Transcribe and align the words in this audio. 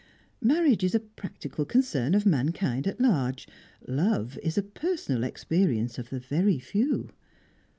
Marriage 0.41 0.83
is 0.83 0.95
a 0.95 0.99
practical 0.99 1.63
concern 1.63 2.15
of 2.15 2.25
mankind 2.25 2.87
at 2.87 2.99
large; 2.99 3.47
Love 3.87 4.39
is 4.41 4.57
a 4.57 4.63
personal 4.63 5.23
experience 5.23 5.99
of 5.99 6.09
the 6.09 6.19
very 6.19 6.57
few. 6.57 7.11